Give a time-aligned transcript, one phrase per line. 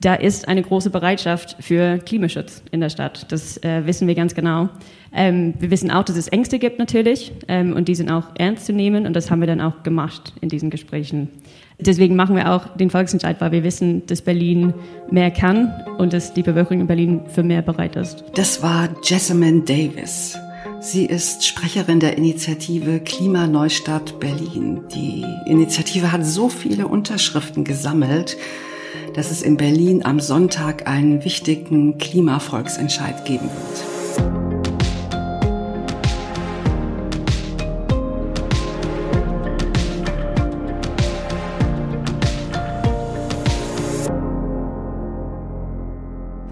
[0.00, 3.30] da ist eine große Bereitschaft für Klimaschutz in der Stadt.
[3.32, 4.68] Das äh, wissen wir ganz genau.
[5.12, 8.66] Ähm, wir wissen auch, dass es Ängste gibt natürlich ähm, und die sind auch ernst
[8.66, 11.28] zu nehmen und das haben wir dann auch gemacht in diesen Gesprächen.
[11.80, 14.74] Deswegen machen wir auch den Volksentscheid, weil wir wissen, dass Berlin
[15.10, 18.24] mehr kann und dass die Bevölkerung in Berlin für mehr bereit ist.
[18.34, 20.36] Das war Jessamine Davis.
[20.80, 24.82] Sie ist Sprecherin der Initiative Klimaneustadt Berlin.
[24.94, 28.36] Die Initiative hat so viele Unterschriften gesammelt,
[29.14, 33.98] dass es in Berlin am Sonntag einen wichtigen Klimavolksentscheid geben wird.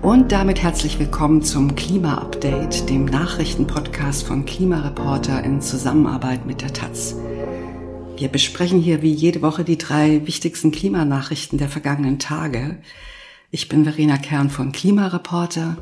[0.02, 7.16] Und damit herzlich willkommen zum Klima-Update, dem Nachrichtenpodcast von Klimareporter in Zusammenarbeit mit der Taz.
[8.18, 12.78] Wir besprechen hier wie jede Woche die drei wichtigsten Klimanachrichten der vergangenen Tage.
[13.50, 15.76] Ich bin Verena Kern von Klimareporter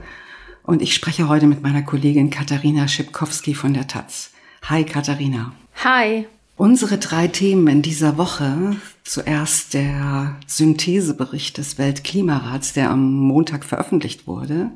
[0.65, 4.33] und ich spreche heute mit meiner Kollegin Katharina Schipkowski von der Taz.
[4.65, 5.53] Hi Katharina.
[5.85, 6.27] Hi.
[6.57, 8.77] Unsere drei Themen in dieser Woche.
[9.05, 14.73] Zuerst der Synthesebericht des Weltklimarats, der am Montag veröffentlicht wurde.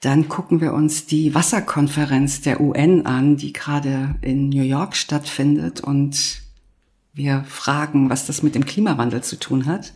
[0.00, 5.80] Dann gucken wir uns die Wasserkonferenz der UN an, die gerade in New York stattfindet.
[5.80, 6.41] Und
[7.14, 9.92] wir fragen, was das mit dem Klimawandel zu tun hat.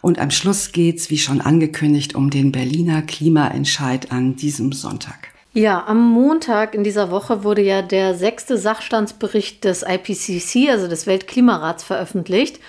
[0.00, 5.28] Und am Schluss geht's, wie schon angekündigt, um den Berliner Klimaentscheid an diesem Sonntag.
[5.54, 11.06] Ja, am Montag in dieser Woche wurde ja der sechste Sachstandsbericht des IPCC, also des
[11.06, 12.60] Weltklimarats, veröffentlicht.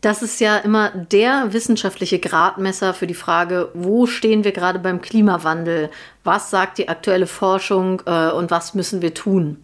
[0.00, 5.02] Das ist ja immer der wissenschaftliche Gradmesser für die Frage, wo stehen wir gerade beim
[5.02, 5.90] Klimawandel?
[6.24, 9.58] Was sagt die aktuelle Forschung äh, und was müssen wir tun?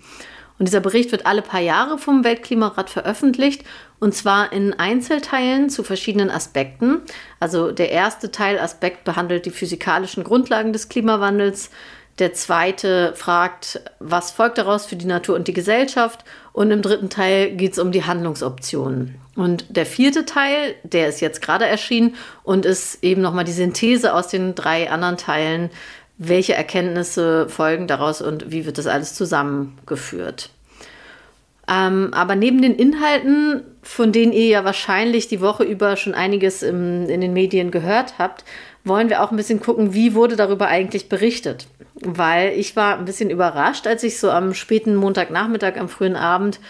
[0.58, 3.64] Und dieser Bericht wird alle paar Jahre vom Weltklimarat veröffentlicht
[4.00, 7.02] und zwar in Einzelteilen zu verschiedenen Aspekten.
[7.40, 11.70] Also der erste Teilaspekt behandelt die physikalischen Grundlagen des Klimawandels.
[12.18, 16.24] Der zweite fragt, was folgt daraus für die Natur und die Gesellschaft.
[16.52, 19.14] Und im dritten Teil geht es um die Handlungsoptionen.
[19.36, 24.14] Und der vierte Teil, der ist jetzt gerade erschienen und ist eben nochmal die Synthese
[24.14, 25.70] aus den drei anderen Teilen.
[26.18, 30.50] Welche Erkenntnisse folgen daraus und wie wird das alles zusammengeführt?
[31.70, 36.62] Ähm, aber neben den Inhalten, von denen ihr ja wahrscheinlich die Woche über schon einiges
[36.62, 38.44] im, in den Medien gehört habt,
[38.84, 41.66] wollen wir auch ein bisschen gucken, wie wurde darüber eigentlich berichtet
[42.00, 46.60] weil ich war ein bisschen überrascht, als ich so am späten Montagnachmittag, am frühen Abend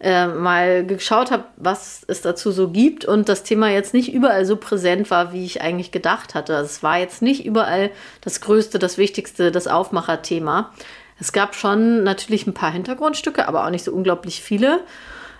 [0.00, 4.44] äh, mal geschaut habe, was es dazu so gibt und das Thema jetzt nicht überall
[4.44, 6.56] so präsent war, wie ich eigentlich gedacht hatte.
[6.56, 10.72] Also es war jetzt nicht überall das Größte, das Wichtigste, das Aufmacherthema.
[11.18, 14.80] Es gab schon natürlich ein paar Hintergrundstücke, aber auch nicht so unglaublich viele.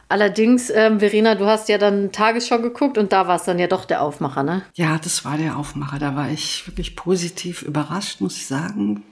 [0.09, 3.67] Allerdings, ähm, Verena, du hast ja dann Tagesschau geguckt und da war es dann ja
[3.67, 4.63] doch der Aufmacher, ne?
[4.75, 5.99] Ja, das war der Aufmacher.
[5.99, 9.05] Da war ich wirklich positiv überrascht, muss ich sagen.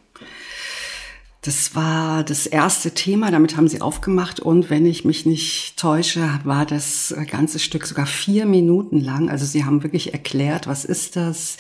[1.47, 6.29] Das war das erste Thema, damit haben sie aufgemacht und wenn ich mich nicht täusche,
[6.43, 9.31] war das ganze Stück sogar vier Minuten lang.
[9.31, 11.57] Also sie haben wirklich erklärt, was ist das,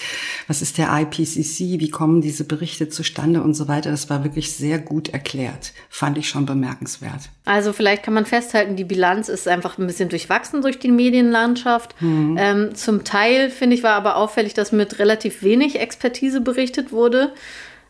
[0.49, 3.93] was ist der IPCC, wie kommen diese Berichte zustande und so weiter.
[3.93, 7.31] Das war wirklich sehr gut erklärt, fand ich schon bemerkenswert.
[7.45, 11.95] Also vielleicht kann man festhalten, die Bilanz ist einfach ein bisschen durchwachsen durch die Medienlandschaft.
[12.03, 12.37] Mhm.
[12.41, 17.33] Ähm, zum Teil finde ich war aber auffällig, dass mit relativ wenig Expertise berichtet wurde.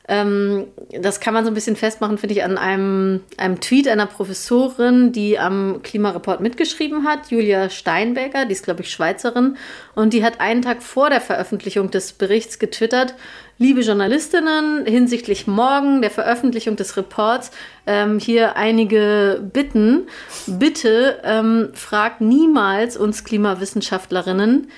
[0.09, 4.07] Ähm, das kann man so ein bisschen festmachen, finde ich, an einem, einem Tweet einer
[4.07, 9.57] Professorin, die am Klimareport mitgeschrieben hat, Julia Steinberger, die ist, glaube ich, Schweizerin,
[9.95, 13.15] und die hat einen Tag vor der Veröffentlichung des Berichts getwittert,
[13.59, 17.51] Liebe Journalistinnen, hinsichtlich morgen der Veröffentlichung des Reports
[17.87, 20.09] ähm, hier einige Bitten.
[20.47, 24.69] Bitte ähm, fragt niemals uns Klimawissenschaftlerinnen,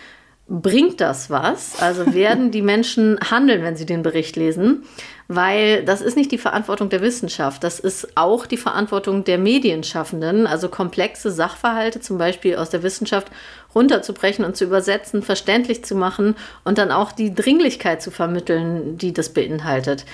[0.48, 1.80] bringt das was?
[1.80, 4.82] Also werden die Menschen handeln, wenn sie den Bericht lesen?
[5.28, 10.46] Weil das ist nicht die Verantwortung der Wissenschaft, das ist auch die Verantwortung der Medienschaffenden,
[10.46, 13.30] also komplexe Sachverhalte zum Beispiel aus der Wissenschaft
[13.74, 16.34] runterzubrechen und zu übersetzen, verständlich zu machen
[16.64, 20.06] und dann auch die Dringlichkeit zu vermitteln, die das beinhaltet.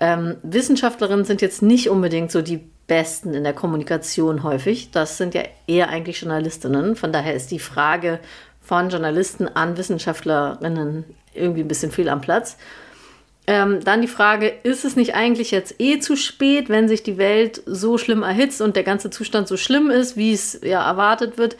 [0.00, 4.90] Ähm, Wissenschaftlerinnen sind jetzt nicht unbedingt so die Besten in der Kommunikation häufig.
[4.90, 6.96] Das sind ja eher eigentlich Journalistinnen.
[6.96, 8.20] Von daher ist die Frage,
[8.62, 11.04] von Journalisten an Wissenschaftlerinnen
[11.34, 12.56] irgendwie ein bisschen fehl am Platz.
[13.46, 17.18] Ähm, dann die Frage, ist es nicht eigentlich jetzt eh zu spät, wenn sich die
[17.18, 21.38] Welt so schlimm erhitzt und der ganze Zustand so schlimm ist, wie es ja erwartet
[21.38, 21.56] wird?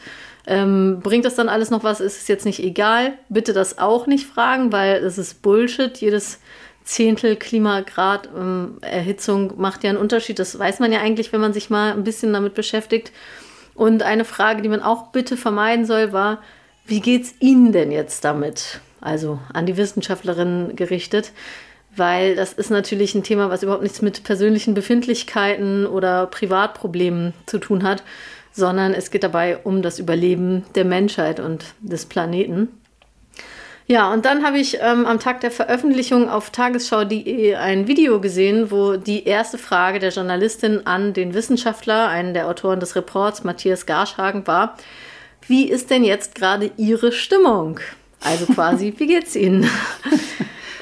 [0.47, 1.99] Ähm, bringt das dann alles noch was?
[1.99, 3.13] Ist es jetzt nicht egal?
[3.27, 5.97] Bitte das auch nicht fragen, weil es ist Bullshit.
[5.97, 6.39] Jedes
[6.83, 10.39] Zehntel Klimagrad ähm, Erhitzung macht ja einen Unterschied.
[10.39, 13.11] Das weiß man ja eigentlich, wenn man sich mal ein bisschen damit beschäftigt.
[13.73, 16.41] Und eine Frage, die man auch bitte vermeiden soll, war,
[16.85, 18.81] wie geht's Ihnen denn jetzt damit?
[19.03, 21.31] also an die Wissenschaftlerinnen gerichtet,
[21.95, 27.59] weil das ist natürlich ein Thema, was überhaupt nichts mit persönlichen Befindlichkeiten oder Privatproblemen zu
[27.59, 28.03] tun hat,
[28.51, 32.69] sondern es geht dabei um das Überleben der Menschheit und des Planeten.
[33.85, 38.71] Ja, und dann habe ich ähm, am Tag der Veröffentlichung auf tagesschau.de ein Video gesehen,
[38.71, 43.85] wo die erste Frage der Journalistin an den Wissenschaftler, einen der Autoren des Reports, Matthias
[43.85, 44.77] Garschhagen, war,
[45.47, 47.79] wie ist denn jetzt gerade Ihre Stimmung?
[48.21, 49.69] Also quasi, wie geht's Ihnen?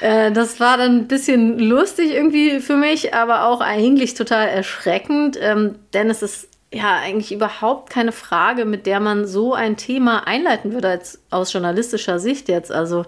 [0.02, 5.38] Äh, das war dann ein bisschen lustig irgendwie für mich, aber auch eigentlich total erschreckend,
[5.40, 10.26] ähm, denn es ist ja eigentlich überhaupt keine Frage, mit der man so ein Thema
[10.26, 12.72] einleiten würde als aus journalistischer Sicht jetzt.
[12.72, 13.04] Also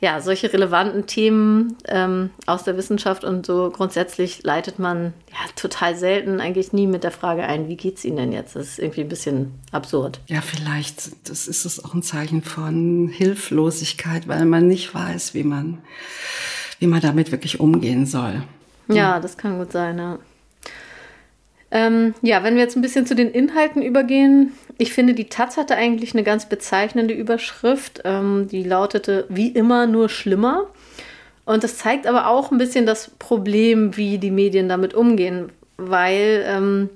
[0.00, 5.96] ja, solche relevanten Themen ähm, aus der Wissenschaft und so grundsätzlich leitet man ja total
[5.96, 8.56] selten, eigentlich nie mit der Frage ein, wie geht's Ihnen denn jetzt?
[8.56, 10.20] Das ist irgendwie ein bisschen absurd.
[10.26, 15.44] Ja, vielleicht, das ist es auch ein Zeichen von Hilflosigkeit, weil man nicht weiß, wie
[15.44, 15.78] man,
[16.78, 18.42] wie man damit wirklich umgehen soll.
[18.88, 20.18] Ja, das kann gut sein, ja.
[21.70, 24.52] Ähm, ja, wenn wir jetzt ein bisschen zu den Inhalten übergehen.
[24.78, 28.02] Ich finde, die Taz hatte eigentlich eine ganz bezeichnende Überschrift.
[28.04, 30.66] Ähm, die lautete wie immer nur schlimmer.
[31.44, 35.50] Und das zeigt aber auch ein bisschen das Problem, wie die Medien damit umgehen.
[35.76, 36.90] Weil ähm,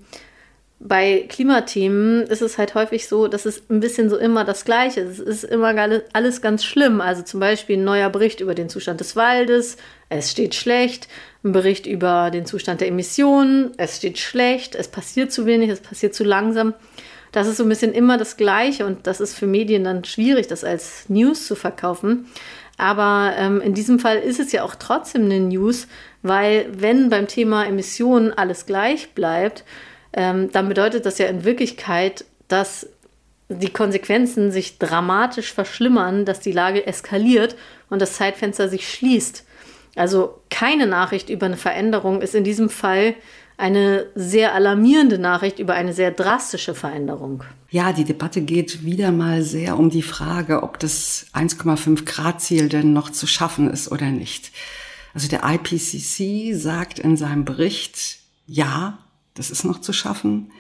[0.82, 5.00] bei Klimathemen ist es halt häufig so, dass es ein bisschen so immer das Gleiche
[5.00, 5.19] ist.
[5.19, 5.75] Es ist immer
[6.15, 7.03] alles ganz schlimm.
[7.03, 9.77] Also zum Beispiel ein neuer Bericht über den Zustand des Waldes.
[10.09, 11.06] Es steht schlecht
[11.44, 15.81] ein Bericht über den Zustand der Emissionen, es steht schlecht, es passiert zu wenig, es
[15.81, 16.75] passiert zu langsam.
[17.33, 20.49] Das ist so ein bisschen immer das Gleiche und das ist für Medien dann schwierig,
[20.49, 22.26] das als News zu verkaufen.
[22.76, 25.87] Aber ähm, in diesem Fall ist es ja auch trotzdem eine News,
[26.23, 29.65] weil wenn beim Thema Emissionen alles gleich bleibt,
[30.12, 32.89] ähm, dann bedeutet das ja in Wirklichkeit, dass
[33.49, 37.57] die Konsequenzen sich dramatisch verschlimmern, dass die Lage eskaliert
[37.89, 39.45] und das Zeitfenster sich schließt.
[39.97, 43.15] Also keine Nachricht über eine Veränderung ist in diesem Fall
[43.57, 47.45] eine sehr alarmierende Nachricht über eine sehr drastische Veränderung.
[47.69, 52.69] Ja, die Debatte geht wieder mal sehr um die Frage, ob das 1,5 Grad Ziel
[52.69, 54.53] denn noch zu schaffen ist oder nicht.
[55.12, 58.99] Also der IPCC sagt in seinem Bericht, ja,
[59.35, 60.50] das ist noch zu schaffen.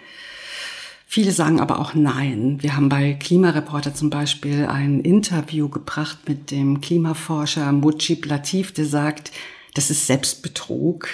[1.06, 2.58] Viele sagen aber auch nein.
[2.62, 8.86] Wir haben bei Klimareporter zum Beispiel ein Interview gebracht mit dem Klimaforscher Mujib Latif, der
[8.86, 9.32] sagt,
[9.74, 11.08] das ist Selbstbetrug.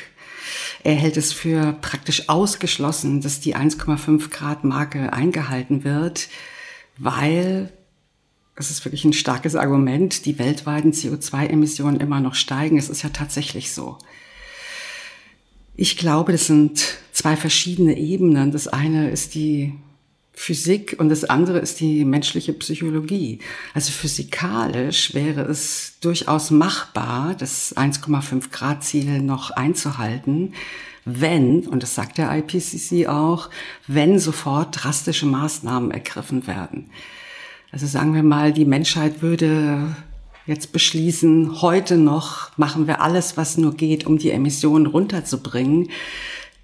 [0.85, 6.29] Er hält es für praktisch ausgeschlossen, dass die 1,5 Grad Marke eingehalten wird,
[6.99, 7.73] weil
[8.55, 12.79] es ist wirklich ein starkes Argument, die weltweiten CO2-Emissionen immer noch steigen.
[12.79, 13.99] Es ist ja tatsächlich so.
[15.75, 18.53] Ich glaube, das sind zwei verschiedene Ebenen.
[18.53, 19.73] Das eine ist die
[20.35, 23.39] Physik und das andere ist die menschliche Psychologie.
[23.73, 30.53] Also physikalisch wäre es durchaus machbar, das 1,5 Grad Ziel noch einzuhalten,
[31.07, 33.49] wenn, und das sagt der IPCC auch,
[33.87, 36.91] wenn sofort drastische Maßnahmen ergriffen werden.
[37.73, 39.97] Also sagen wir mal, die Menschheit würde
[40.45, 45.89] jetzt beschließen, heute noch machen wir alles, was nur geht, um die Emissionen runterzubringen,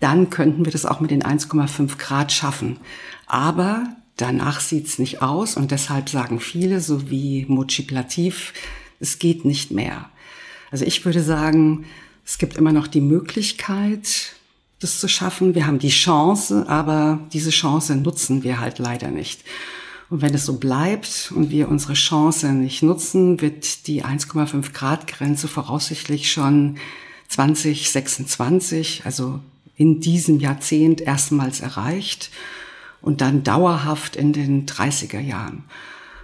[0.03, 2.79] dann könnten wir das auch mit den 1,5 Grad schaffen.
[3.27, 3.85] Aber
[4.17, 8.53] danach sieht's nicht aus und deshalb sagen viele, so wie Mochiplativ,
[8.99, 10.09] es geht nicht mehr.
[10.73, 11.85] Also ich würde sagen,
[12.25, 14.35] es gibt immer noch die Möglichkeit,
[14.81, 15.55] das zu schaffen.
[15.55, 19.43] Wir haben die Chance, aber diese Chance nutzen wir halt leider nicht.
[20.11, 25.07] Und wenn es so bleibt und wir unsere Chance nicht nutzen, wird die 1,5 Grad
[25.07, 26.79] Grenze voraussichtlich schon
[27.29, 29.41] 2026, also
[29.77, 32.31] in diesem Jahrzehnt erstmals erreicht
[33.01, 35.65] und dann dauerhaft in den 30er Jahren.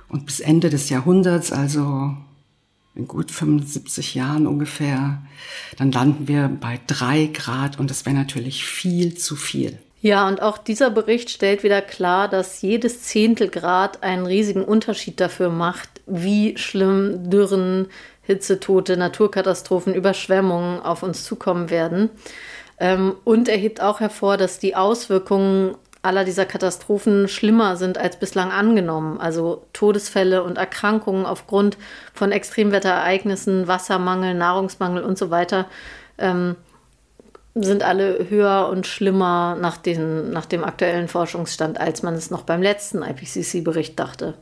[0.09, 2.17] Und bis Ende des Jahrhunderts, also
[2.95, 5.23] in gut 75 Jahren ungefähr,
[5.76, 9.78] dann landen wir bei drei Grad und das wäre natürlich viel zu viel.
[10.00, 15.50] Ja, und auch dieser Bericht stellt wieder klar, dass jedes Zehntelgrad einen riesigen Unterschied dafür
[15.50, 17.88] macht, wie schlimm Dürren,
[18.23, 22.11] Hitzetote, Naturkatastrophen, Überschwemmungen auf uns zukommen werden.
[22.80, 28.18] Ähm, und er hebt auch hervor, dass die Auswirkungen aller dieser Katastrophen schlimmer sind als
[28.18, 29.20] bislang angenommen.
[29.20, 31.76] Also Todesfälle und Erkrankungen aufgrund
[32.14, 35.66] von Extremwetterereignissen, Wassermangel, Nahrungsmangel und so weiter
[36.18, 36.56] ähm,
[37.54, 42.42] sind alle höher und schlimmer nach, den, nach dem aktuellen Forschungsstand, als man es noch
[42.42, 44.35] beim letzten IPCC-Bericht dachte.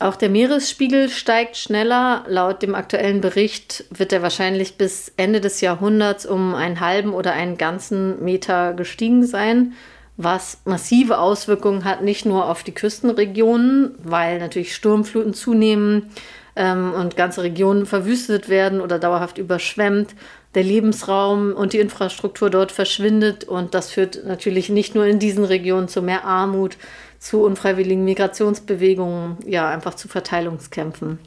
[0.00, 2.24] Auch der Meeresspiegel steigt schneller.
[2.26, 7.34] Laut dem aktuellen Bericht wird er wahrscheinlich bis Ende des Jahrhunderts um einen halben oder
[7.34, 9.74] einen ganzen Meter gestiegen sein
[10.22, 16.10] was massive Auswirkungen hat, nicht nur auf die Küstenregionen, weil natürlich Sturmfluten zunehmen,
[16.56, 20.14] ähm, und ganze Regionen verwüstet werden oder dauerhaft überschwemmt.
[20.54, 25.44] Der Lebensraum und die Infrastruktur dort verschwindet und das führt natürlich nicht nur in diesen
[25.44, 26.76] Regionen zu mehr Armut,
[27.20, 31.20] zu unfreiwilligen Migrationsbewegungen, ja, einfach zu Verteilungskämpfen.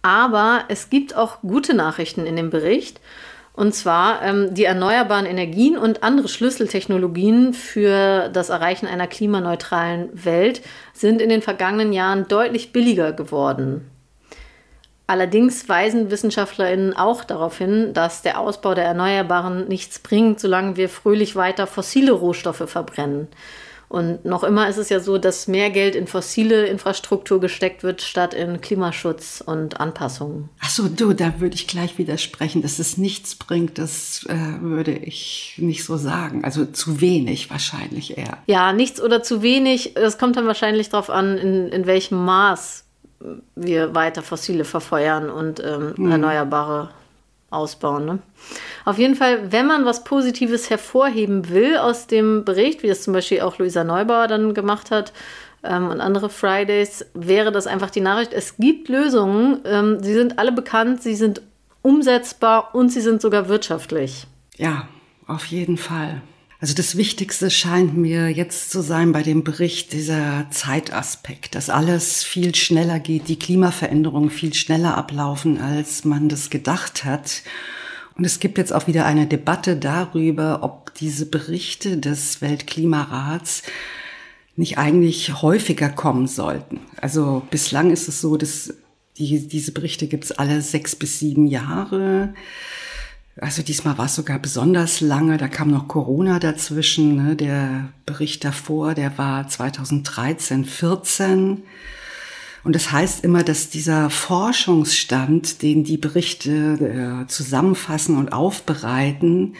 [0.00, 3.00] Aber es gibt auch gute Nachrichten in dem Bericht.
[3.52, 10.62] Und zwar ähm, die erneuerbaren Energien und andere Schlüsseltechnologien für das Erreichen einer klimaneutralen Welt
[10.92, 13.88] sind in den vergangenen Jahren deutlich billiger geworden.
[15.06, 20.88] Allerdings weisen Wissenschaftlerinnen auch darauf hin, dass der Ausbau der Erneuerbaren nichts bringt, solange wir
[20.88, 23.28] fröhlich weiter fossile Rohstoffe verbrennen.
[23.94, 28.02] Und noch immer ist es ja so, dass mehr Geld in fossile Infrastruktur gesteckt wird,
[28.02, 30.48] statt in Klimaschutz und Anpassungen.
[30.60, 33.78] Ach so, du, da würde ich gleich widersprechen, dass es nichts bringt.
[33.78, 36.42] Das äh, würde ich nicht so sagen.
[36.44, 38.38] Also zu wenig wahrscheinlich eher.
[38.46, 39.94] Ja, nichts oder zu wenig.
[39.94, 42.82] Das kommt dann wahrscheinlich darauf an, in, in welchem Maß
[43.54, 46.10] wir weiter fossile verfeuern und ähm, hm.
[46.10, 46.90] erneuerbare
[47.50, 48.04] ausbauen.
[48.04, 48.18] Ne?
[48.84, 53.12] Auf jeden Fall, wenn man was Positives hervorheben will aus dem Bericht, wie das zum
[53.12, 55.12] Beispiel auch Luisa Neubauer dann gemacht hat
[55.62, 60.38] ähm, und andere Fridays, wäre das einfach die Nachricht, es gibt Lösungen, ähm, sie sind
[60.38, 61.42] alle bekannt, sie sind
[61.82, 64.26] umsetzbar und sie sind sogar wirtschaftlich.
[64.56, 64.88] Ja,
[65.26, 66.22] auf jeden Fall.
[66.64, 72.22] Also das Wichtigste scheint mir jetzt zu sein bei dem Bericht dieser Zeitaspekt, dass alles
[72.24, 77.42] viel schneller geht, die Klimaveränderungen viel schneller ablaufen, als man das gedacht hat.
[78.16, 83.62] Und es gibt jetzt auch wieder eine Debatte darüber, ob diese Berichte des Weltklimarats
[84.56, 86.80] nicht eigentlich häufiger kommen sollten.
[86.96, 88.72] Also bislang ist es so, dass
[89.18, 92.32] die, diese Berichte gibt es alle sechs bis sieben Jahre.
[93.40, 97.16] Also diesmal war es sogar besonders lange, da kam noch Corona dazwischen.
[97.16, 97.36] Ne?
[97.36, 101.62] Der Bericht davor, der war 2013, 14.
[102.62, 109.54] Und das heißt immer, dass dieser Forschungsstand, den die Berichte äh, zusammenfassen und aufbereiten,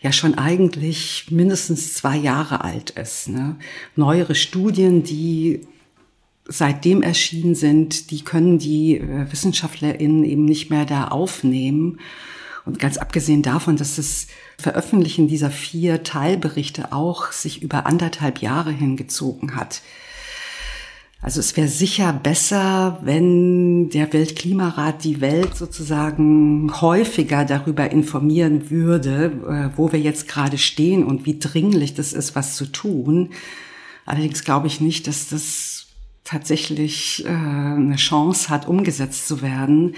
[0.00, 3.28] ja schon eigentlich mindestens zwei Jahre alt ist.
[3.28, 3.56] Ne?
[3.96, 5.62] Neuere Studien, die
[6.46, 11.98] seitdem erschienen sind, die können die äh, WissenschaftlerInnen eben nicht mehr da aufnehmen.
[12.66, 14.26] Und ganz abgesehen davon, dass das
[14.58, 19.82] Veröffentlichen dieser vier Teilberichte auch sich über anderthalb Jahre hingezogen hat.
[21.24, 29.70] Also es wäre sicher besser, wenn der Weltklimarat die Welt sozusagen häufiger darüber informieren würde,
[29.72, 33.30] äh, wo wir jetzt gerade stehen und wie dringlich das ist, was zu tun.
[34.04, 35.86] Allerdings glaube ich nicht, dass das
[36.24, 39.94] tatsächlich äh, eine Chance hat, umgesetzt zu werden.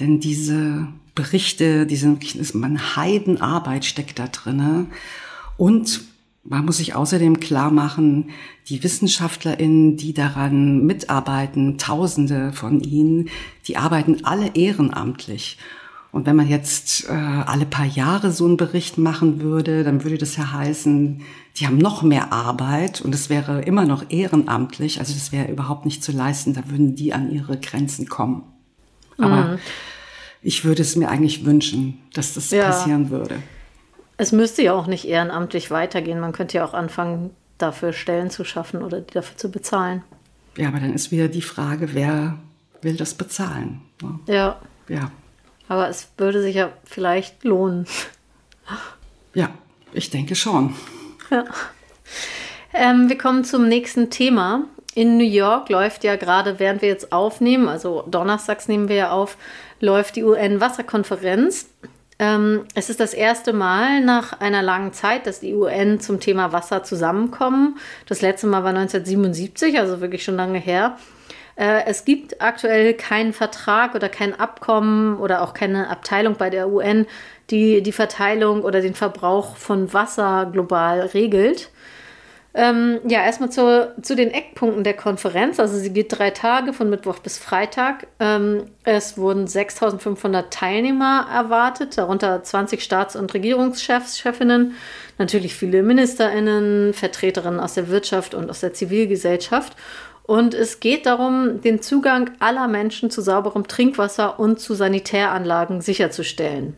[0.00, 2.16] Denn diese Berichte, diese
[2.54, 4.86] man Heidenarbeit steckt da drinne.
[5.56, 6.02] Und
[6.42, 8.30] man muss sich außerdem klar machen,
[8.68, 13.30] die WissenschaftlerInnen, die daran mitarbeiten, Tausende von ihnen,
[13.66, 15.58] die arbeiten alle ehrenamtlich.
[16.12, 20.18] Und wenn man jetzt äh, alle paar Jahre so einen Bericht machen würde, dann würde
[20.18, 21.22] das ja heißen,
[21.56, 25.00] die haben noch mehr Arbeit und es wäre immer noch ehrenamtlich.
[25.00, 26.54] Also das wäre überhaupt nicht zu leisten.
[26.54, 28.44] Da würden die an ihre Grenzen kommen.
[29.18, 29.58] Aber mhm
[30.44, 32.66] ich würde es mir eigentlich wünschen, dass das ja.
[32.66, 33.42] passieren würde.
[34.18, 36.20] Es müsste ja auch nicht ehrenamtlich weitergehen.
[36.20, 40.04] Man könnte ja auch anfangen, dafür Stellen zu schaffen oder die dafür zu bezahlen.
[40.56, 42.38] Ja, aber dann ist wieder die Frage, wer
[42.82, 43.80] will das bezahlen?
[44.02, 44.20] Ne?
[44.26, 44.60] Ja.
[44.88, 45.10] Ja.
[45.66, 47.86] Aber es würde sich ja vielleicht lohnen.
[49.32, 49.50] Ja,
[49.94, 50.74] ich denke schon.
[51.30, 51.44] Ja.
[52.74, 54.64] Ähm, wir kommen zum nächsten Thema.
[54.94, 59.10] In New York läuft ja gerade, während wir jetzt aufnehmen, also donnerstags nehmen wir ja
[59.10, 59.36] auf,
[59.80, 61.68] läuft die UN-Wasserkonferenz.
[62.20, 66.52] Ähm, es ist das erste Mal nach einer langen Zeit, dass die UN zum Thema
[66.52, 67.76] Wasser zusammenkommen.
[68.06, 70.96] Das letzte Mal war 1977, also wirklich schon lange her.
[71.56, 76.68] Äh, es gibt aktuell keinen Vertrag oder kein Abkommen oder auch keine Abteilung bei der
[76.68, 77.06] UN,
[77.50, 81.70] die die Verteilung oder den Verbrauch von Wasser global regelt.
[82.56, 85.58] Ähm, ja, erstmal zu, zu den Eckpunkten der Konferenz.
[85.58, 88.06] Also sie geht drei Tage von Mittwoch bis Freitag.
[88.20, 94.76] Ähm, es wurden 6500 Teilnehmer erwartet, darunter 20 Staats- und Regierungschefs, Chefinnen,
[95.18, 99.76] natürlich viele Ministerinnen, Vertreterinnen aus der Wirtschaft und aus der Zivilgesellschaft.
[100.22, 106.76] Und es geht darum, den Zugang aller Menschen zu sauberem Trinkwasser und zu Sanitäranlagen sicherzustellen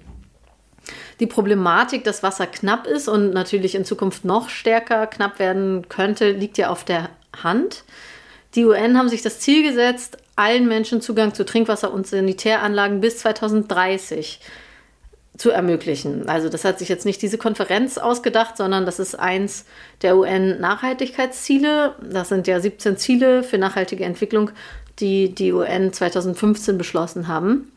[1.20, 6.30] die Problematik, dass Wasser knapp ist und natürlich in Zukunft noch stärker knapp werden könnte,
[6.30, 7.10] liegt ja auf der
[7.42, 7.84] Hand.
[8.54, 13.18] Die UN haben sich das Ziel gesetzt, allen Menschen Zugang zu Trinkwasser und Sanitäranlagen bis
[13.18, 14.40] 2030
[15.36, 16.28] zu ermöglichen.
[16.28, 19.66] Also das hat sich jetzt nicht diese Konferenz ausgedacht, sondern das ist eins
[20.00, 21.94] der UN-Nachhaltigkeitsziele.
[22.10, 24.50] Das sind ja 17 Ziele für nachhaltige Entwicklung
[25.00, 27.72] die die UN 2015 beschlossen haben.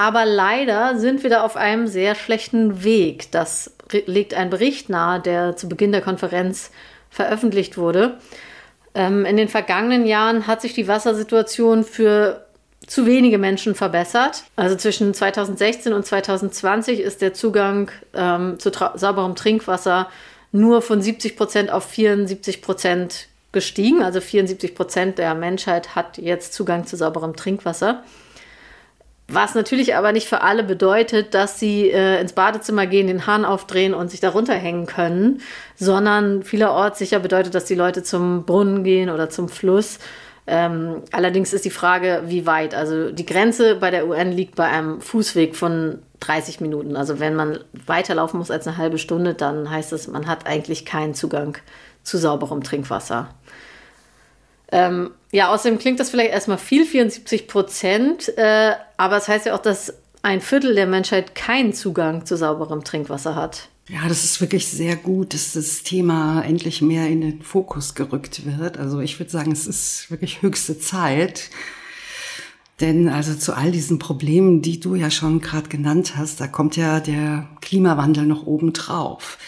[0.00, 3.30] Aber leider sind wir da auf einem sehr schlechten Weg.
[3.32, 3.74] Das
[4.06, 6.70] legt ein Bericht nahe, der zu Beginn der Konferenz
[7.10, 8.16] veröffentlicht wurde.
[8.94, 12.46] Ähm, in den vergangenen Jahren hat sich die Wassersituation für
[12.86, 14.44] zu wenige Menschen verbessert.
[14.56, 20.08] Also zwischen 2016 und 2020 ist der Zugang ähm, zu sauberem Trinkwasser
[20.50, 24.02] nur von 70 Prozent auf 74 Prozent gestiegen.
[24.02, 28.02] Also 74 Prozent der Menschheit hat jetzt Zugang zu sauberem Trinkwasser.
[29.32, 33.44] Was natürlich aber nicht für alle bedeutet, dass sie äh, ins Badezimmer gehen, den Hahn
[33.44, 35.40] aufdrehen und sich darunter hängen können,
[35.76, 40.00] sondern vielerorts sicher bedeutet, dass die Leute zum Brunnen gehen oder zum Fluss.
[40.48, 42.74] Ähm, allerdings ist die Frage, wie weit.
[42.74, 46.96] Also die Grenze bei der UN liegt bei einem Fußweg von 30 Minuten.
[46.96, 50.84] Also wenn man weiterlaufen muss als eine halbe Stunde, dann heißt es, man hat eigentlich
[50.84, 51.56] keinen Zugang
[52.02, 53.28] zu sauberem Trinkwasser.
[54.72, 59.46] Ähm, ja, außerdem klingt das vielleicht erstmal viel, 74 Prozent, äh, aber es das heißt
[59.46, 63.68] ja auch, dass ein Viertel der Menschheit keinen Zugang zu sauberem Trinkwasser hat.
[63.88, 68.46] Ja, das ist wirklich sehr gut, dass das Thema endlich mehr in den Fokus gerückt
[68.46, 68.78] wird.
[68.78, 71.50] Also ich würde sagen, es ist wirklich höchste Zeit.
[72.80, 76.76] Denn also zu all diesen Problemen, die du ja schon gerade genannt hast, da kommt
[76.76, 79.38] ja der Klimawandel noch oben drauf.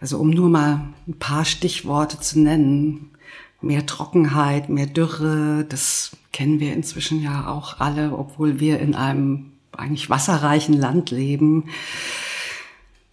[0.00, 3.15] Also um nur mal ein paar Stichworte zu nennen
[3.66, 5.66] mehr Trockenheit, mehr Dürre.
[5.68, 11.64] Das kennen wir inzwischen ja auch alle, obwohl wir in einem eigentlich wasserreichen Land leben.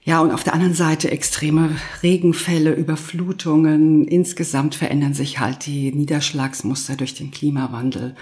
[0.06, 4.06] Ja, und auf der anderen Seite extreme Regenfälle, Überflutungen.
[4.06, 8.16] Insgesamt verändern sich halt die Niederschlagsmuster durch den Klimawandel.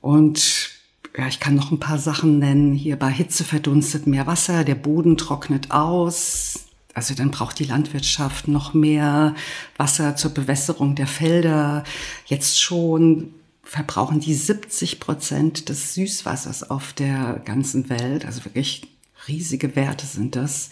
[0.00, 0.70] Und
[1.16, 2.72] ja, ich kann noch ein paar Sachen nennen.
[2.72, 8.48] Hier bei Hitze verdunstet mehr Wasser, der Boden trocknet aus, also dann braucht die Landwirtschaft
[8.48, 9.34] noch mehr
[9.76, 11.84] Wasser zur Bewässerung der Felder.
[12.26, 18.26] Jetzt schon verbrauchen die 70 Prozent des Süßwassers auf der ganzen Welt.
[18.26, 18.82] Also wirklich
[19.28, 20.70] riesige Werte sind das.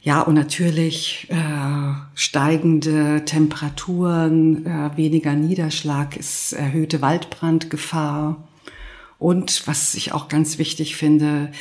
[0.00, 8.48] Ja, und natürlich äh, steigende Temperaturen, äh, weniger Niederschlag ist erhöhte Waldbrandgefahr.
[9.20, 11.52] Und was ich auch ganz wichtig finde,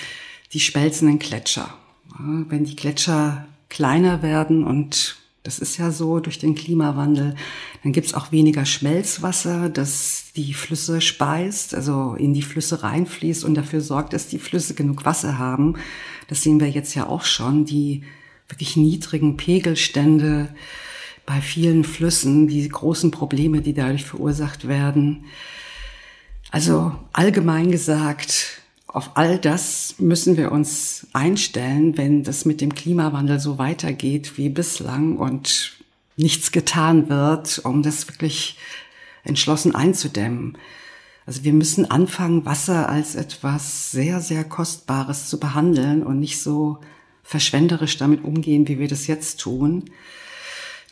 [0.53, 1.71] die schmelzenden Gletscher.
[2.19, 7.35] Wenn die Gletscher kleiner werden und das ist ja so durch den Klimawandel,
[7.81, 13.55] dann gibt's auch weniger Schmelzwasser, das die Flüsse speist, also in die Flüsse reinfließt und
[13.55, 15.75] dafür sorgt, dass die Flüsse genug Wasser haben.
[16.27, 18.03] Das sehen wir jetzt ja auch schon, die
[18.47, 20.53] wirklich niedrigen Pegelstände
[21.25, 25.25] bei vielen Flüssen, die großen Probleme, die dadurch verursacht werden.
[26.51, 28.60] Also allgemein gesagt,
[28.93, 34.49] auf all das müssen wir uns einstellen, wenn das mit dem Klimawandel so weitergeht wie
[34.49, 35.77] bislang und
[36.17, 38.57] nichts getan wird, um das wirklich
[39.23, 40.57] entschlossen einzudämmen.
[41.25, 46.79] Also wir müssen anfangen, Wasser als etwas sehr, sehr Kostbares zu behandeln und nicht so
[47.23, 49.85] verschwenderisch damit umgehen, wie wir das jetzt tun.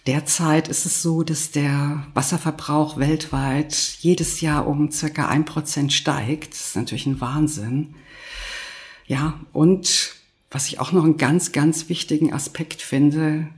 [0.08, 6.54] Derzeit ist es so, dass der Wasserverbrauch weltweit jedes Jahr um circa ein Prozent steigt.
[6.54, 7.96] Das ist natürlich ein Wahnsinn.
[9.06, 10.16] Ja, und
[10.52, 13.50] was ich auch noch einen ganz, ganz wichtigen Aspekt finde,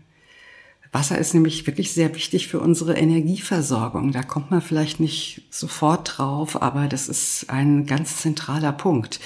[0.92, 4.12] Wasser ist nämlich wirklich sehr wichtig für unsere Energieversorgung.
[4.12, 9.22] Da kommt man vielleicht nicht sofort drauf, aber das ist ein ganz zentraler Punkt.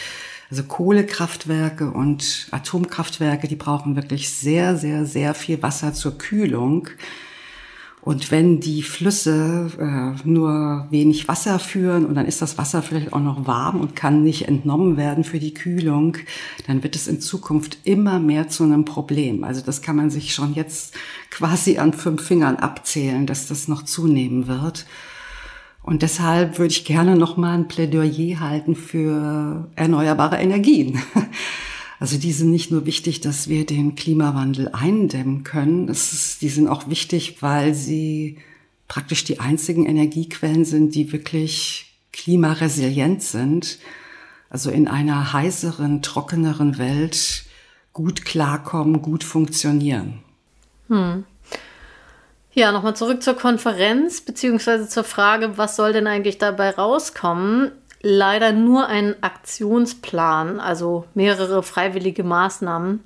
[0.49, 6.89] Also Kohlekraftwerke und Atomkraftwerke, die brauchen wirklich sehr, sehr, sehr viel Wasser zur Kühlung.
[8.05, 13.13] Und wenn die Flüsse äh, nur wenig Wasser führen und dann ist das Wasser vielleicht
[13.13, 16.15] auch noch warm und kann nicht entnommen werden für die Kühlung,
[16.67, 19.43] dann wird es in Zukunft immer mehr zu einem Problem.
[19.43, 20.93] Also das kann man sich schon jetzt
[21.31, 24.85] quasi an fünf Fingern abzählen, dass das noch zunehmen wird.
[25.85, 30.99] Und deshalb würde ich gerne noch mal ein Plädoyer halten für erneuerbare Energien.
[31.97, 36.67] Also die sind nicht nur wichtig, dass wir den Klimawandel eindämmen können, ist, die sind
[36.67, 38.37] auch wichtig, weil sie
[38.89, 43.79] praktisch die einzigen Energiequellen sind, die wirklich klimaresilient sind.
[44.49, 47.45] Also in einer heißeren, trockeneren Welt
[47.93, 50.19] gut klarkommen, gut funktionieren.
[50.89, 51.23] Hm.
[52.55, 57.73] Ja, nochmal zurück zur Konferenz, beziehungsweise zur Frage, was soll denn eigentlich dabei rauskommen?
[58.01, 63.03] Leider nur ein Aktionsplan, also mehrere freiwillige Maßnahmen.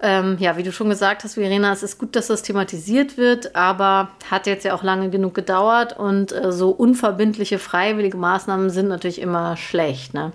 [0.00, 3.54] Ähm, ja, wie du schon gesagt hast, Verena, es ist gut, dass das thematisiert wird,
[3.54, 8.88] aber hat jetzt ja auch lange genug gedauert und äh, so unverbindliche freiwillige Maßnahmen sind
[8.88, 10.14] natürlich immer schlecht.
[10.14, 10.32] Ne?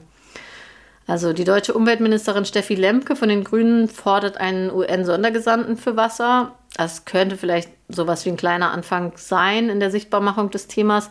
[1.08, 6.54] Also die deutsche Umweltministerin Steffi Lemke von den Grünen fordert einen UN-Sondergesandten für Wasser.
[6.75, 11.10] Das könnte vielleicht sowas wie ein kleiner Anfang sein in der Sichtbarmachung des Themas.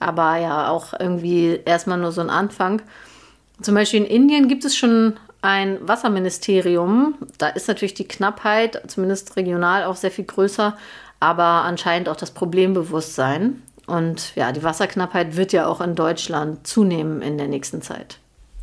[0.00, 2.82] aber ja auch irgendwie erstmal nur so ein Anfang.
[3.60, 7.14] Zum Beispiel in Indien gibt es schon ein Wasserministerium.
[7.38, 10.76] Da ist natürlich die Knappheit, zumindest regional, auch sehr viel größer,
[11.20, 13.62] aber anscheinend auch das Problembewusstsein.
[13.86, 18.18] Und ja, die Wasserknappheit wird ja auch in Deutschland zunehmen in der nächsten Zeit.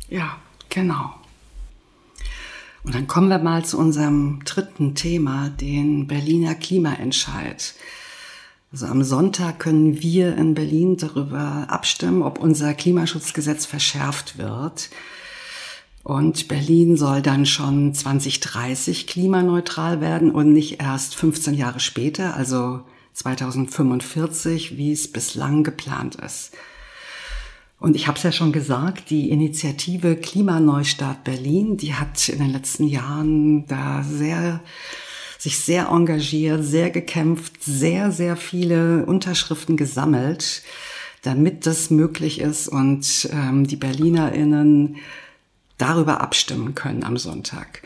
[0.08, 0.36] Ja,
[0.68, 1.10] genau.
[2.86, 7.74] Und dann kommen wir mal zu unserem dritten Thema, den Berliner Klimaentscheid.
[8.70, 14.90] Also am Sonntag können wir in Berlin darüber abstimmen, ob unser Klimaschutzgesetz verschärft wird.
[16.04, 22.82] Und Berlin soll dann schon 2030 klimaneutral werden und nicht erst 15 Jahre später, also
[23.14, 26.52] 2045, wie es bislang geplant ist.
[27.78, 32.50] Und ich habe es ja schon gesagt, die Initiative Klimaneustart Berlin, die hat in den
[32.50, 34.60] letzten Jahren da sehr
[35.38, 40.62] sich sehr engagiert, sehr gekämpft, sehr, sehr viele Unterschriften gesammelt,
[41.22, 44.96] damit das möglich ist und ähm, die BerlinerInnen
[45.78, 47.82] darüber abstimmen können am Sonntag.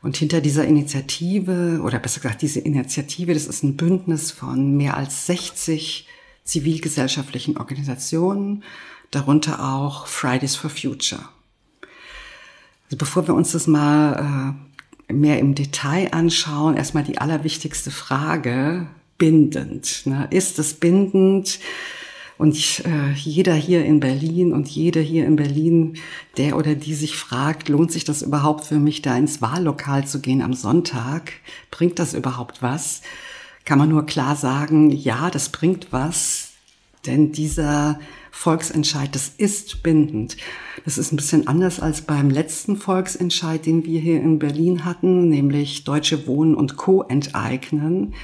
[0.00, 4.96] Und hinter dieser Initiative, oder besser gesagt, diese Initiative, das ist ein Bündnis von mehr
[4.96, 6.06] als 60
[6.44, 8.62] zivilgesellschaftlichen Organisationen,
[9.10, 11.22] darunter auch Fridays for Future.
[12.84, 14.56] Also bevor wir uns das mal
[15.08, 18.86] äh, mehr im Detail anschauen, erstmal die allerwichtigste Frage,
[19.18, 20.02] bindend.
[20.06, 20.28] Ne?
[20.30, 21.58] Ist es bindend?
[22.38, 25.98] Und äh, jeder hier in Berlin und jede hier in Berlin,
[26.36, 30.20] der oder die sich fragt, lohnt sich das überhaupt für mich, da ins Wahllokal zu
[30.20, 31.32] gehen am Sonntag?
[31.72, 33.02] Bringt das überhaupt was?
[33.64, 36.47] Kann man nur klar sagen, ja, das bringt was,
[37.08, 37.98] denn dieser
[38.30, 40.36] Volksentscheid, das ist bindend.
[40.84, 45.28] Das ist ein bisschen anders als beim letzten Volksentscheid, den wir hier in Berlin hatten,
[45.28, 47.02] nämlich Deutsche Wohnen und Co.
[47.02, 48.14] enteignen.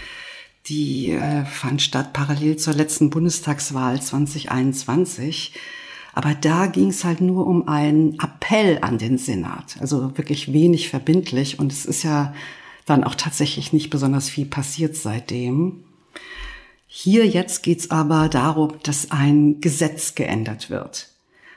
[0.67, 5.55] Die äh, fand statt parallel zur letzten Bundestagswahl 2021.
[6.13, 9.77] Aber da ging es halt nur um einen Appell an den Senat.
[9.81, 11.59] Also wirklich wenig verbindlich.
[11.59, 12.35] Und es ist ja
[12.87, 15.85] dann auch tatsächlich nicht besonders viel passiert seitdem.
[16.97, 21.09] Hier jetzt geht's aber darum, dass ein Gesetz geändert wird.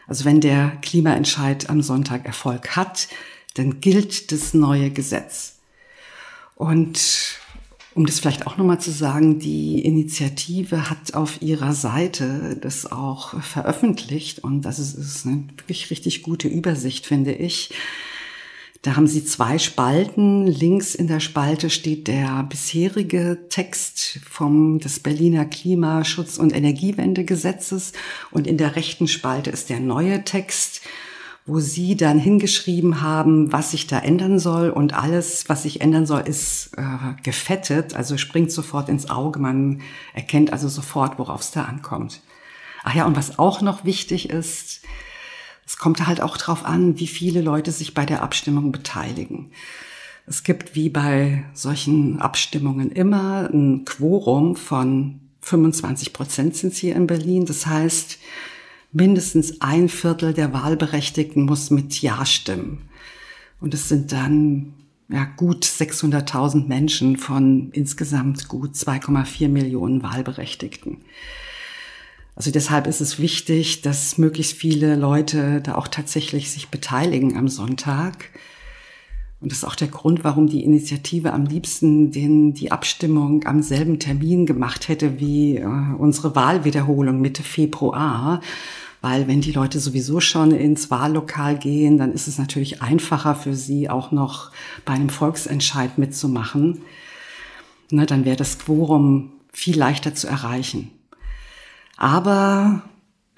[0.08, 3.08] Also wenn der Klimaentscheid am Sonntag Erfolg hat,
[3.54, 5.60] dann gilt das neue Gesetz.
[6.56, 7.38] Und
[7.94, 13.40] um das vielleicht auch nochmal zu sagen, die Initiative hat auf ihrer Seite das auch
[13.40, 17.76] veröffentlicht und das ist, ist eine wirklich richtig gute Übersicht, finde ich.
[18.82, 20.46] Da haben sie zwei Spalten.
[20.48, 27.94] Links in der Spalte steht der bisherige Text vom, des Berliner Klimaschutz- und Energiewendegesetzes
[28.32, 30.82] und in der rechten Spalte ist der neue Text
[31.48, 36.06] wo Sie dann hingeschrieben haben, was sich da ändern soll und alles, was sich ändern
[36.06, 39.40] soll, ist äh, gefettet, also springt sofort ins Auge.
[39.40, 39.82] Man
[40.14, 42.22] erkennt also sofort, worauf es da ankommt.
[42.84, 44.82] Ach ja, und was auch noch wichtig ist,
[45.68, 49.52] es kommt halt auch drauf an, wie viele Leute sich bei der Abstimmung beteiligen.
[50.26, 57.06] Es gibt wie bei solchen Abstimmungen immer ein Quorum von 25 Prozent sind hier in
[57.06, 57.46] Berlin.
[57.46, 58.18] Das heißt,
[58.94, 62.90] mindestens ein Viertel der Wahlberechtigten muss mit Ja stimmen.
[63.60, 64.74] Und es sind dann
[65.10, 70.98] ja, gut 600.000 Menschen von insgesamt gut 2,4 Millionen Wahlberechtigten.
[72.38, 77.48] Also deshalb ist es wichtig, dass möglichst viele Leute da auch tatsächlich sich beteiligen am
[77.48, 78.30] Sonntag.
[79.42, 83.64] Und das ist auch der Grund, warum die Initiative am liebsten den, die Abstimmung am
[83.64, 85.66] selben Termin gemacht hätte wie äh,
[85.98, 88.40] unsere Wahlwiederholung Mitte Februar.
[89.02, 93.56] Weil wenn die Leute sowieso schon ins Wahllokal gehen, dann ist es natürlich einfacher für
[93.56, 94.52] sie auch noch
[94.86, 96.82] bei einem Volksentscheid mitzumachen.
[97.90, 100.92] Ne, dann wäre das Quorum viel leichter zu erreichen.
[101.98, 102.84] Aber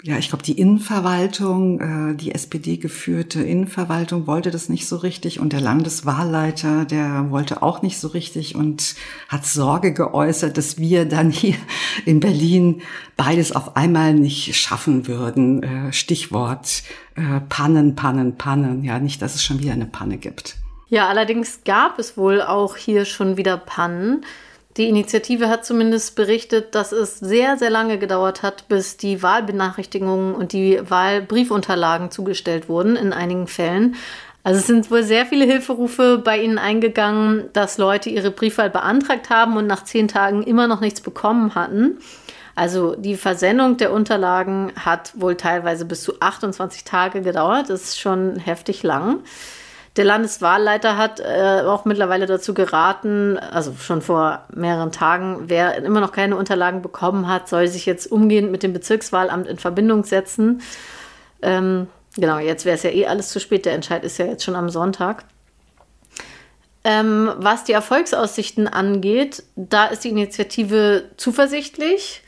[0.02, 5.52] ja, ich glaube, die Innenverwaltung, äh, die SPD-geführte Innenverwaltung wollte das nicht so richtig und
[5.52, 8.94] der Landeswahlleiter, der wollte auch nicht so richtig und
[9.28, 11.56] hat Sorge geäußert, dass wir dann hier
[12.06, 12.80] in Berlin
[13.16, 15.62] beides auf einmal nicht schaffen würden.
[15.62, 16.82] Äh, Stichwort
[17.16, 18.84] äh, Pannen, Pannen, Pannen.
[18.84, 20.56] Ja, nicht, dass es schon wieder eine Panne gibt.
[20.88, 24.24] Ja, allerdings gab es wohl auch hier schon wieder Pannen.
[24.80, 30.34] Die Initiative hat zumindest berichtet, dass es sehr, sehr lange gedauert hat, bis die Wahlbenachrichtigungen
[30.34, 33.96] und die Wahlbriefunterlagen zugestellt wurden in einigen Fällen.
[34.42, 39.28] Also es sind wohl sehr viele Hilferufe bei Ihnen eingegangen, dass Leute ihre Briefwahl beantragt
[39.28, 41.98] haben und nach zehn Tagen immer noch nichts bekommen hatten.
[42.54, 47.68] Also die Versendung der Unterlagen hat wohl teilweise bis zu 28 Tage gedauert.
[47.68, 49.18] Das ist schon heftig lang.
[49.96, 56.00] Der Landeswahlleiter hat äh, auch mittlerweile dazu geraten, also schon vor mehreren Tagen, wer immer
[56.00, 60.62] noch keine Unterlagen bekommen hat, soll sich jetzt umgehend mit dem Bezirkswahlamt in Verbindung setzen.
[61.42, 63.66] Ähm, genau, jetzt wäre es ja eh alles zu spät.
[63.66, 65.24] Der Entscheid ist ja jetzt schon am Sonntag.
[66.84, 72.22] Ähm, was die Erfolgsaussichten angeht, da ist die Initiative zuversichtlich.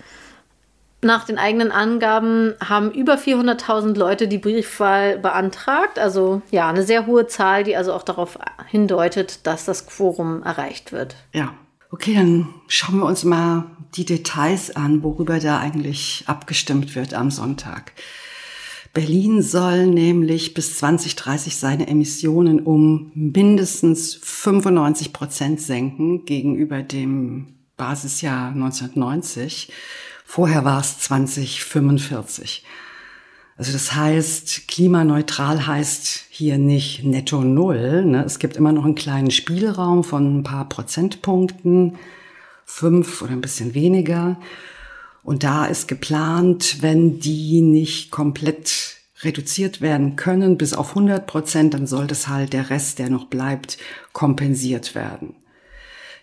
[1.05, 5.99] Nach den eigenen Angaben haben über 400.000 Leute die Briefwahl beantragt.
[5.99, 8.38] Also ja, eine sehr hohe Zahl, die also auch darauf
[8.69, 11.17] hindeutet, dass das Quorum erreicht wird.
[11.33, 11.55] Ja.
[11.91, 17.31] Okay, dann schauen wir uns mal die Details an, worüber da eigentlich abgestimmt wird am
[17.31, 17.93] Sonntag.
[18.95, 28.49] Berlin soll nämlich bis 2030 seine Emissionen um mindestens 95 Prozent senken gegenüber dem Basisjahr
[28.49, 29.73] 1990.
[30.35, 32.64] Vorher war es 2045.
[33.59, 38.07] Also das heißt, klimaneutral heißt hier nicht netto null.
[38.07, 38.25] Ne?
[38.25, 41.99] Es gibt immer noch einen kleinen Spielraum von ein paar Prozentpunkten,
[42.64, 44.40] fünf oder ein bisschen weniger.
[45.23, 51.75] Und da ist geplant, wenn die nicht komplett reduziert werden können bis auf 100 Prozent,
[51.75, 53.77] dann soll das halt der Rest, der noch bleibt,
[54.14, 55.35] kompensiert werden.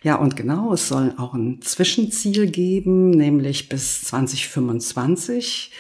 [0.02, 5.72] Ja, und genau, es soll auch ein Zwischenziel geben, nämlich bis 2025.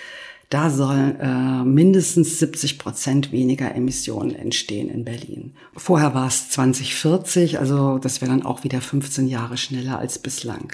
[0.49, 5.53] Da sollen äh, mindestens 70 Prozent weniger Emissionen entstehen in Berlin.
[5.75, 10.73] Vorher war es 2040, also das wäre dann auch wieder 15 Jahre schneller als bislang.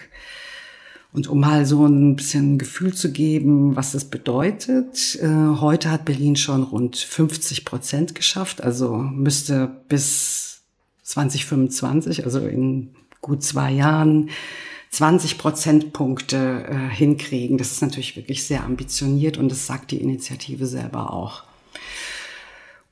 [1.11, 5.27] Und um mal so ein bisschen Gefühl zu geben, was das bedeutet, äh,
[5.59, 10.61] heute hat Berlin schon rund 50 Prozent geschafft, also müsste bis
[11.03, 14.29] 2025, also in gut zwei Jahren,
[14.91, 17.57] 20 Prozentpunkte äh, hinkriegen.
[17.57, 21.43] Das ist natürlich wirklich sehr ambitioniert und das sagt die Initiative selber auch.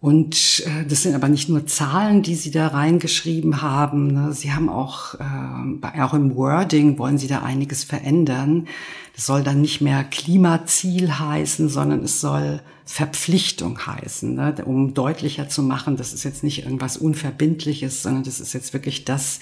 [0.04, 4.08] Und äh, das sind aber nicht nur Zahlen, die Sie da reingeschrieben haben.
[4.08, 4.34] Ne?
[4.34, 8.68] Sie haben auch, äh, auch im Wording wollen Sie da einiges verändern.
[9.16, 14.54] Das soll dann nicht mehr Klimaziel heißen, sondern es soll Verpflichtung heißen, ne?
[14.66, 19.06] um deutlicher zu machen, das ist jetzt nicht irgendwas Unverbindliches, sondern das ist jetzt wirklich
[19.06, 19.40] das,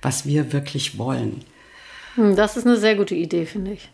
[0.00, 1.40] was wir wirklich wollen.
[2.14, 3.90] Hm, das ist eine sehr gute Idee, finde ich.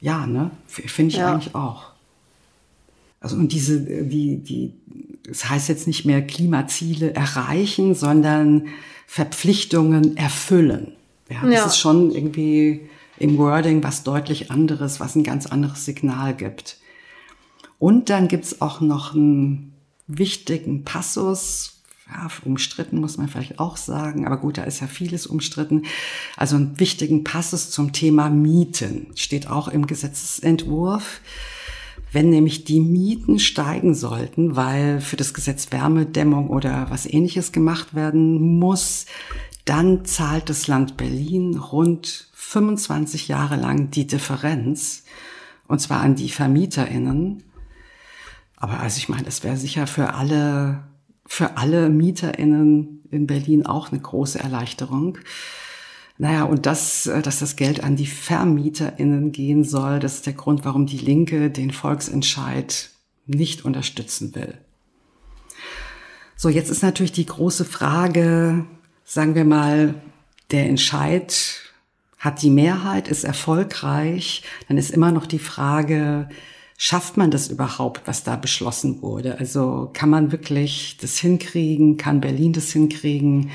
[0.00, 0.52] Ja, ne?
[0.66, 1.34] Finde ich ja.
[1.34, 1.92] eigentlich auch.
[3.20, 4.72] Also und diese, die, die,
[5.26, 8.68] das heißt jetzt nicht mehr Klimaziele erreichen, sondern
[9.06, 10.92] Verpflichtungen erfüllen.
[11.30, 11.66] Ja, das ja.
[11.66, 16.78] ist schon irgendwie im Wording was deutlich anderes, was ein ganz anderes Signal gibt.
[17.78, 19.74] Und dann gibt's auch noch einen
[20.06, 25.26] wichtigen Passus, ja, umstritten muss man vielleicht auch sagen, aber gut, da ist ja vieles
[25.26, 25.84] umstritten.
[26.36, 31.20] Also einen wichtigen Passus zum Thema Mieten steht auch im Gesetzesentwurf.
[32.14, 37.96] Wenn nämlich die Mieten steigen sollten, weil für das Gesetz Wärmedämmung oder was ähnliches gemacht
[37.96, 39.06] werden muss,
[39.64, 45.02] dann zahlt das Land Berlin rund 25 Jahre lang die Differenz,
[45.66, 47.42] und zwar an die VermieterInnen.
[48.54, 50.84] Aber also ich meine, das wäre sicher für alle,
[51.26, 55.18] für alle MieterInnen in Berlin auch eine große Erleichterung.
[56.16, 60.32] Naja, und das, äh, dass das Geld an die VermieterInnen gehen soll, das ist der
[60.32, 62.90] Grund, warum die Linke den Volksentscheid
[63.26, 64.54] nicht unterstützen will.
[66.36, 68.64] So, jetzt ist natürlich die große Frage,
[69.04, 69.94] sagen wir mal,
[70.50, 71.60] der Entscheid
[72.18, 76.28] hat die Mehrheit, ist erfolgreich, dann ist immer noch die Frage,
[76.76, 79.38] schafft man das überhaupt, was da beschlossen wurde?
[79.38, 81.96] Also kann man wirklich das hinkriegen?
[81.96, 83.50] Kann Berlin das hinkriegen?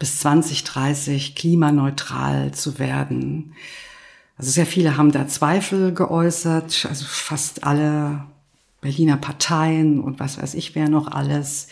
[0.00, 3.52] Bis 2030 klimaneutral zu werden.
[4.36, 8.24] Also sehr viele haben da Zweifel geäußert, also fast alle
[8.80, 11.68] Berliner Parteien und was weiß ich wer noch alles.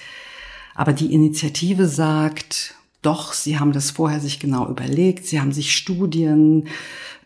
[0.75, 5.75] Aber die Initiative sagt, doch, sie haben das vorher sich genau überlegt, sie haben sich
[5.75, 6.69] Studien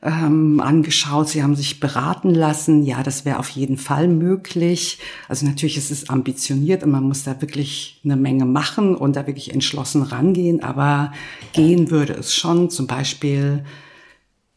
[0.03, 2.83] ähm, angeschaut, sie haben sich beraten lassen.
[2.83, 4.99] Ja, das wäre auf jeden Fall möglich.
[5.29, 9.27] Also natürlich ist es ambitioniert und man muss da wirklich eine Menge machen und da
[9.27, 11.12] wirklich entschlossen rangehen, aber
[11.53, 13.65] gehen würde es schon, zum Beispiel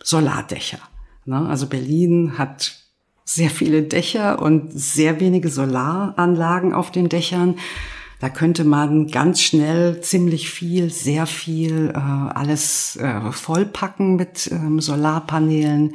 [0.04, 0.80] Solardächer.
[1.26, 1.48] Ne?
[1.48, 2.80] Also Berlin hat
[3.24, 7.56] sehr viele Dächer und sehr wenige Solaranlagen auf den Dächern.
[8.20, 14.80] Da könnte man ganz schnell ziemlich viel, sehr viel, äh, alles äh, vollpacken mit ähm,
[14.80, 15.94] Solarpanelen.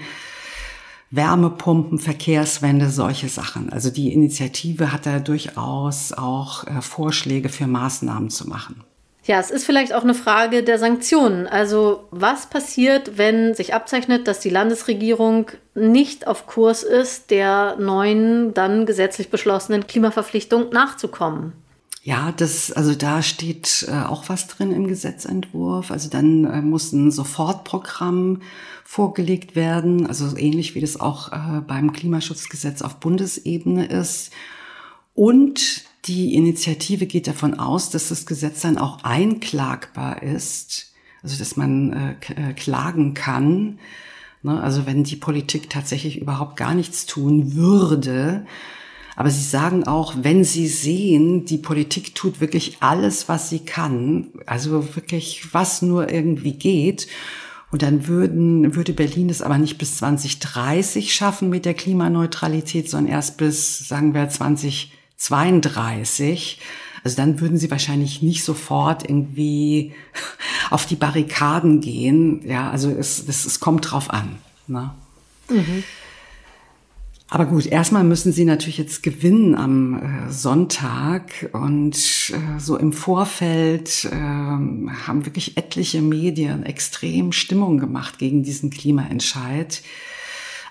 [1.13, 3.73] Wärmepumpen, Verkehrswende, solche Sachen.
[3.73, 8.85] Also die Initiative hat da durchaus auch äh, Vorschläge für Maßnahmen zu machen.
[9.25, 11.47] Ja, es ist vielleicht auch eine Frage der Sanktionen.
[11.47, 18.55] Also was passiert, wenn sich abzeichnet, dass die Landesregierung nicht auf Kurs ist, der neuen,
[18.55, 21.53] dann gesetzlich beschlossenen Klimaverpflichtung nachzukommen?
[22.03, 25.91] Ja, das, also da steht äh, auch was drin im Gesetzentwurf.
[25.91, 28.41] Also dann äh, muss ein Sofortprogramm
[28.85, 34.33] vorgelegt werden, also ähnlich wie das auch äh, beim Klimaschutzgesetz auf Bundesebene ist.
[35.15, 41.57] Und die Initiative geht davon aus, dass das Gesetz dann auch einklagbar ist, also dass
[41.57, 42.17] man
[42.57, 43.79] klagen kann.
[44.43, 44.59] Ne?
[44.63, 48.47] Also wenn die Politik tatsächlich überhaupt gar nichts tun würde,
[49.21, 54.29] aber sie sagen auch, wenn sie sehen, die Politik tut wirklich alles, was sie kann,
[54.47, 57.07] also wirklich was nur irgendwie geht,
[57.71, 63.13] und dann würden, würde Berlin es aber nicht bis 2030 schaffen mit der Klimaneutralität, sondern
[63.13, 66.59] erst bis, sagen wir, 2032.
[67.05, 69.93] Also dann würden sie wahrscheinlich nicht sofort irgendwie
[70.71, 72.41] auf die Barrikaden gehen.
[72.49, 74.39] Ja, also es, es, es kommt drauf an.
[74.67, 74.95] Ne?
[75.51, 75.85] Mhm.
[77.33, 82.93] Aber gut, erstmal müssen sie natürlich jetzt gewinnen am äh, Sonntag und äh, so im
[82.93, 89.83] Vorfeld äh, haben wirklich etliche Medien extrem Stimmung gemacht gegen diesen Klimaentscheid.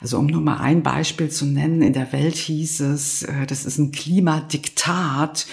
[0.02, 3.66] Also um nur mal ein Beispiel zu nennen, in der Welt hieß es, äh, das
[3.66, 5.48] ist ein Klimadiktat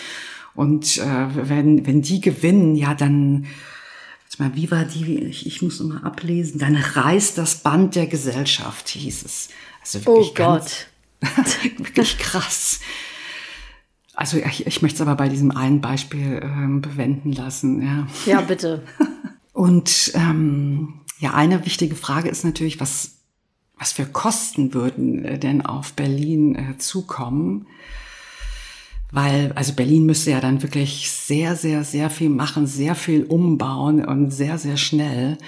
[0.56, 3.46] und äh, wenn, wenn die gewinnen, ja dann
[4.38, 5.22] mal, wie war die?
[5.24, 6.58] Ich, ich muss noch mal ablesen.
[6.58, 9.48] Dann reißt das Band der Gesellschaft, hieß es.
[9.80, 10.88] Also wirklich oh Gott.
[11.78, 12.80] Wirklich krass.
[14.14, 17.82] Also ich, ich möchte es aber bei diesem einen Beispiel ähm, bewenden lassen.
[17.82, 18.82] Ja, ja bitte.
[19.52, 23.18] Und ähm, ja, eine wichtige Frage ist natürlich, was,
[23.78, 27.66] was für Kosten würden äh, denn auf Berlin äh, zukommen?
[29.12, 34.04] Weil, also Berlin müsste ja dann wirklich sehr, sehr, sehr viel machen, sehr viel umbauen
[34.04, 35.38] und sehr, sehr schnell.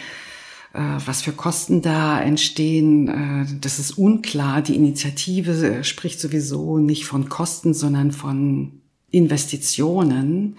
[0.73, 4.63] Äh, was für Kosten da entstehen, äh, das ist unklar.
[4.63, 10.57] Die Initiative äh, spricht sowieso nicht von Kosten, sondern von Investitionen.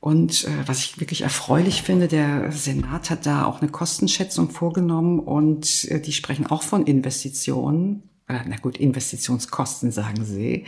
[0.00, 5.90] Und was ich wirklich erfreulich finde, der Senat hat da auch eine Kostenschätzung vorgenommen und
[6.06, 8.04] die sprechen auch von Investitionen.
[8.28, 10.66] Na gut, Investitionskosten sagen sie.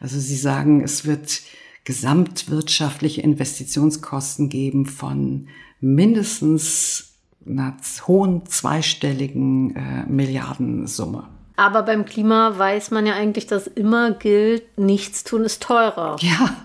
[0.00, 1.42] Also sie sagen, es wird
[1.84, 5.48] gesamtwirtschaftliche Investitionskosten geben von
[5.80, 7.11] mindestens
[7.46, 7.76] einer
[8.06, 11.24] hohen zweistelligen äh, Milliardensumme.
[11.56, 16.16] Aber beim Klima weiß man ja eigentlich, dass immer gilt, nichts tun ist teurer.
[16.20, 16.56] Ja,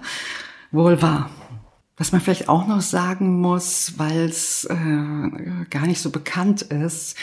[0.71, 1.29] wohl wahr.
[1.97, 4.75] Was man vielleicht auch noch sagen muss, weil es äh,
[5.69, 7.17] gar nicht so bekannt ist,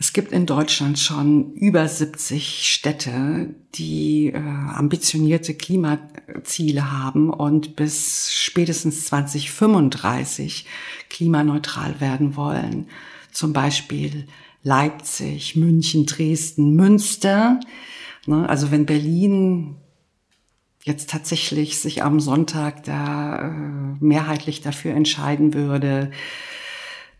[0.00, 8.32] es gibt in Deutschland schon über 70 Städte, die äh, ambitionierte Klimaziele haben und bis
[8.32, 10.66] spätestens 2035
[11.10, 12.86] klimaneutral werden wollen.
[13.32, 14.28] Zum Beispiel
[14.62, 17.58] Leipzig, München, Dresden, Münster.
[18.26, 19.76] Ne, also wenn Berlin
[20.88, 23.50] jetzt tatsächlich sich am Sonntag da äh,
[24.00, 26.10] mehrheitlich dafür entscheiden würde,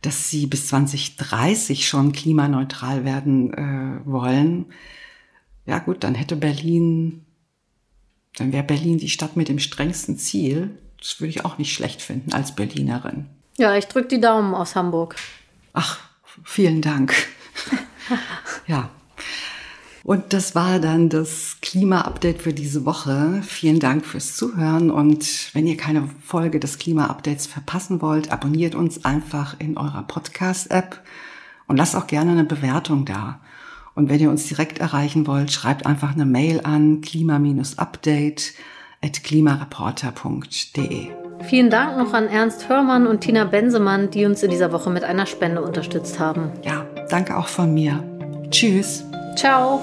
[0.03, 4.67] dass sie bis 2030 schon klimaneutral werden äh, wollen,
[5.69, 7.27] ja gut, dann hätte Berlin,
[8.37, 10.79] dann wäre Berlin die Stadt mit dem strengsten Ziel.
[10.99, 13.27] Das würde ich auch nicht schlecht finden als Berlinerin.
[13.59, 15.17] Ja, ich drücke die Daumen aus Hamburg.
[15.75, 16.01] Ach,
[16.43, 17.15] vielen Dank.
[18.67, 18.89] ja.
[20.09, 23.43] Und das war dann das Klima-Update für diese Woche.
[23.43, 24.91] Vielen Dank fürs Zuhören.
[24.91, 31.03] Und wenn ihr keine Folge des Klima-Updates verpassen wollt, abonniert uns einfach in eurer Podcast-App
[31.67, 33.41] und lasst auch gerne eine Bewertung da.
[33.95, 38.55] Und wenn ihr uns direkt erreichen wollt, schreibt einfach eine Mail an klima-update
[39.05, 41.09] at klimareporter.de.
[41.43, 45.05] Vielen Dank noch an Ernst Hörmann und Tina Bensemann, die uns in dieser Woche mit
[45.05, 46.53] einer Spende unterstützt haben.
[46.65, 48.03] Ja, danke auch von mir.
[48.51, 49.05] Tschüss.
[49.37, 49.83] Ciao.